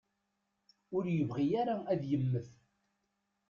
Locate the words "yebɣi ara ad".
1.15-2.01